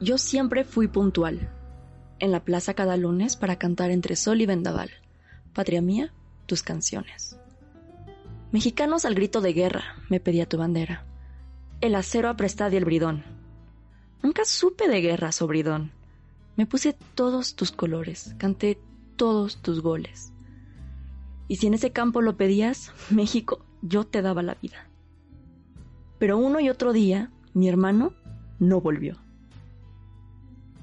Yo 0.00 0.18
siempre 0.18 0.64
fui 0.64 0.88
puntual. 0.88 1.50
En 2.18 2.32
la 2.32 2.44
plaza 2.44 2.74
cada 2.74 2.96
lunes 2.96 3.36
para 3.36 3.58
cantar 3.58 3.90
entre 3.90 4.16
sol 4.16 4.40
y 4.40 4.46
vendaval. 4.46 4.90
Patria 5.52 5.80
mía, 5.80 6.12
tus 6.46 6.62
canciones. 6.62 7.38
Mexicanos 8.50 9.04
al 9.04 9.14
grito 9.14 9.40
de 9.40 9.52
guerra, 9.52 9.82
me 10.08 10.20
pedía 10.20 10.48
tu 10.48 10.58
bandera. 10.58 11.04
El 11.80 11.94
acero 11.94 12.28
aprestad 12.28 12.72
y 12.72 12.76
el 12.76 12.84
bridón. 12.84 13.24
Nunca 14.22 14.44
supe 14.44 14.88
de 14.88 15.00
guerra, 15.00 15.32
sobridón. 15.32 15.92
Me 16.56 16.66
puse 16.66 16.96
todos 17.14 17.56
tus 17.56 17.72
colores, 17.72 18.34
canté 18.38 18.78
todos 19.16 19.60
tus 19.60 19.80
goles. 19.80 20.32
Y 21.48 21.56
si 21.56 21.66
en 21.66 21.74
ese 21.74 21.92
campo 21.92 22.22
lo 22.22 22.36
pedías, 22.36 22.92
México, 23.10 23.64
yo 23.82 24.04
te 24.04 24.22
daba 24.22 24.42
la 24.42 24.54
vida. 24.54 24.88
Pero 26.18 26.38
uno 26.38 26.60
y 26.60 26.68
otro 26.68 26.92
día, 26.92 27.30
mi 27.52 27.68
hermano 27.68 28.12
no 28.58 28.80
volvió. 28.80 29.23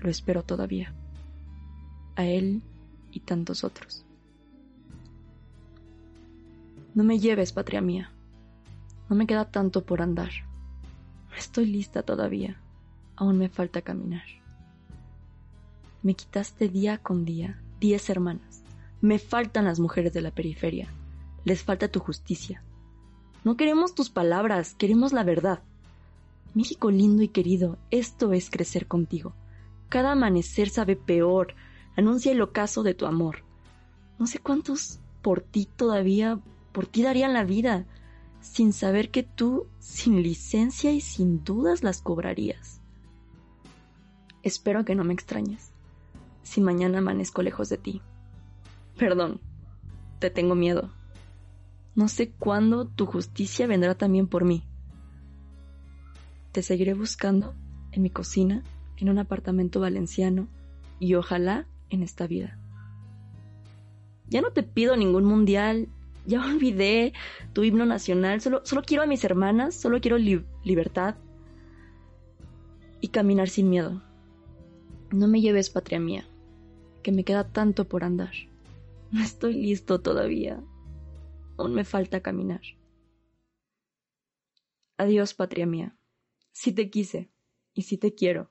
Lo 0.00 0.10
espero 0.10 0.42
todavía. 0.42 0.92
A 2.16 2.24
él 2.24 2.62
y 3.12 3.20
tantos 3.20 3.64
otros. 3.64 4.04
No 6.94 7.04
me 7.04 7.18
lleves, 7.18 7.52
patria 7.52 7.80
mía. 7.80 8.10
No 9.08 9.16
me 9.16 9.26
queda 9.26 9.50
tanto 9.50 9.84
por 9.84 10.02
andar. 10.02 10.30
Estoy 11.36 11.66
lista 11.66 12.02
todavía. 12.02 12.56
Aún 13.16 13.38
me 13.38 13.48
falta 13.48 13.82
caminar. 13.82 14.24
Me 16.02 16.14
quitaste 16.14 16.68
día 16.68 16.98
con 16.98 17.24
día 17.24 17.60
diez 17.80 18.10
hermanas. 18.10 18.62
Me 19.00 19.18
faltan 19.18 19.64
las 19.64 19.78
mujeres 19.78 20.12
de 20.12 20.20
la 20.20 20.30
periferia. 20.30 20.88
Les 21.44 21.62
falta 21.62 21.88
tu 21.88 22.00
justicia. 22.00 22.62
No 23.44 23.56
queremos 23.56 23.94
tus 23.94 24.10
palabras, 24.10 24.74
queremos 24.74 25.12
la 25.12 25.22
verdad. 25.22 25.60
México 26.54 26.90
lindo 26.90 27.22
y 27.22 27.28
querido, 27.28 27.78
esto 27.90 28.32
es 28.32 28.50
crecer 28.50 28.86
contigo. 28.86 29.32
Cada 29.88 30.12
amanecer 30.12 30.68
sabe 30.68 30.96
peor, 30.96 31.54
anuncia 31.96 32.32
el 32.32 32.42
ocaso 32.42 32.82
de 32.82 32.94
tu 32.94 33.06
amor. 33.06 33.44
No 34.18 34.26
sé 34.26 34.38
cuántos 34.38 35.00
por 35.22 35.40
ti 35.40 35.66
todavía, 35.66 36.40
por 36.72 36.86
ti 36.86 37.02
darían 37.02 37.32
la 37.32 37.44
vida, 37.44 37.86
sin 38.40 38.72
saber 38.72 39.10
que 39.10 39.22
tú, 39.22 39.66
sin 39.78 40.22
licencia 40.22 40.92
y 40.92 41.00
sin 41.00 41.44
dudas, 41.44 41.82
las 41.82 42.02
cobrarías. 42.02 42.80
Espero 44.42 44.84
que 44.84 44.94
no 44.94 45.04
me 45.04 45.14
extrañes, 45.14 45.72
si 46.42 46.60
mañana 46.60 46.98
amanezco 46.98 47.42
lejos 47.42 47.68
de 47.68 47.78
ti. 47.78 48.02
Perdón, 48.96 49.40
te 50.18 50.30
tengo 50.30 50.54
miedo. 50.54 50.90
No 51.94 52.08
sé 52.08 52.30
cuándo 52.30 52.86
tu 52.86 53.06
justicia 53.06 53.66
vendrá 53.66 53.96
también 53.96 54.28
por 54.28 54.44
mí. 54.44 54.64
Te 56.52 56.62
seguiré 56.62 56.94
buscando 56.94 57.54
en 57.92 58.02
mi 58.02 58.10
cocina, 58.10 58.62
en 58.98 59.08
un 59.08 59.18
apartamento 59.18 59.80
valenciano 59.80 60.48
y 60.98 61.14
ojalá 61.14 61.66
en 61.90 62.02
esta 62.02 62.26
vida. 62.26 62.58
Ya 64.28 64.42
no 64.42 64.50
te 64.50 64.62
pido 64.62 64.96
ningún 64.96 65.24
mundial, 65.24 65.88
ya 66.26 66.44
olvidé 66.46 67.12
tu 67.52 67.64
himno 67.64 67.86
nacional, 67.86 68.40
solo, 68.40 68.60
solo 68.64 68.82
quiero 68.82 69.02
a 69.02 69.06
mis 69.06 69.24
hermanas, 69.24 69.74
solo 69.74 70.00
quiero 70.00 70.18
libertad 70.18 71.16
y 73.00 73.08
caminar 73.08 73.48
sin 73.48 73.70
miedo. 73.70 74.02
No 75.10 75.26
me 75.28 75.40
lleves, 75.40 75.70
patria 75.70 76.00
mía, 76.00 76.26
que 77.02 77.12
me 77.12 77.24
queda 77.24 77.44
tanto 77.48 77.88
por 77.88 78.04
andar. 78.04 78.32
No 79.10 79.22
estoy 79.22 79.54
listo 79.54 80.02
todavía. 80.02 80.62
Aún 81.56 81.72
me 81.72 81.84
falta 81.84 82.20
caminar. 82.20 82.60
Adiós, 84.98 85.32
patria 85.32 85.64
mía. 85.64 85.96
Si 86.52 86.72
te 86.72 86.90
quise 86.90 87.30
y 87.72 87.82
si 87.82 87.96
te 87.96 88.14
quiero. 88.14 88.50